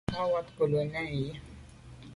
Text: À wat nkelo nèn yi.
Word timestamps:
À 0.19 0.21
wat 0.31 0.47
nkelo 0.51 0.81
nèn 0.91 1.09
yi. 1.17 1.27